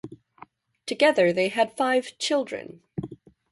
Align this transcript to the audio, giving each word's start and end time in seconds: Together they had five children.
Together 0.87 1.31
they 1.31 1.49
had 1.49 1.77
five 1.77 2.17
children. 2.17 2.81